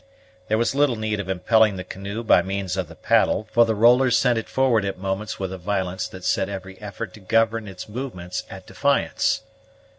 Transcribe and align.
There 0.47 0.57
was 0.57 0.73
little 0.73 0.95
need 0.95 1.19
of 1.19 1.29
impelling 1.29 1.75
the 1.75 1.83
canoe 1.83 2.23
by 2.23 2.41
means 2.41 2.75
of 2.75 2.87
the 2.87 2.95
paddle, 2.95 3.47
for 3.51 3.65
the 3.65 3.75
rollers 3.75 4.17
sent 4.17 4.39
it 4.39 4.49
forward 4.49 4.83
at 4.83 4.97
moments 4.97 5.37
with 5.39 5.53
a 5.53 5.59
violence 5.59 6.07
that 6.07 6.23
set 6.23 6.49
every 6.49 6.81
effort 6.81 7.13
to 7.13 7.19
govern 7.19 7.67
its 7.67 7.87
movements 7.87 8.41
at 8.49 8.65
defiance. 8.65 9.43